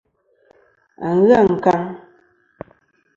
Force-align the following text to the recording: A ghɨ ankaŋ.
A 1.07 1.09
ghɨ 1.25 1.29
ankaŋ. 1.41 1.81